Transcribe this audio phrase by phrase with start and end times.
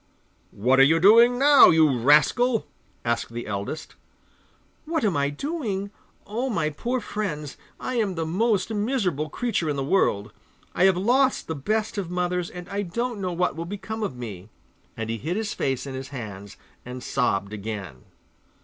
[0.49, 2.65] 'What are you doing now, you rascal?'
[3.05, 3.93] asked the eldest.
[4.85, 5.91] 'What am I doing?
[6.25, 10.33] Oh, my poor friends, I am the most miserable creature in the world!
[10.73, 14.17] I have lost the best of mothers, and I don't know what will become of
[14.17, 14.49] me,'
[14.97, 18.05] and he hid his face in his hands and sobbed again.